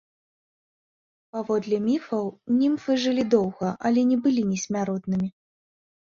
[1.33, 2.25] Паводле міфаў
[2.61, 5.29] німфы жылі доўга, але не былі несмяротнымі.